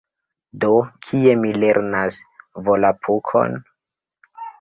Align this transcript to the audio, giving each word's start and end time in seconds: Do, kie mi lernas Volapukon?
Do, 0.61 0.69
kie 1.07 1.35
mi 1.41 1.51
lernas 1.63 2.17
Volapukon? 2.69 3.55